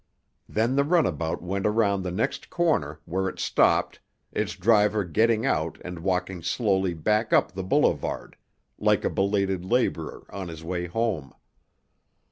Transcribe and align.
Then 0.49 0.77
the 0.77 0.83
runabout 0.83 1.43
went 1.43 1.67
around 1.67 2.01
the 2.01 2.09
next 2.09 2.49
corner, 2.49 2.99
where 3.05 3.29
it 3.29 3.37
stopped, 3.37 3.99
its 4.31 4.55
driver 4.55 5.03
getting 5.03 5.45
out 5.45 5.77
and 5.85 5.99
walking 5.99 6.41
slowly 6.41 6.95
back 6.95 7.31
up 7.31 7.51
the 7.51 7.63
boulevard, 7.63 8.35
like 8.79 9.05
a 9.05 9.11
belated 9.11 9.63
laborer 9.63 10.25
on 10.33 10.47
his 10.47 10.63
way 10.63 10.87
home. 10.87 11.35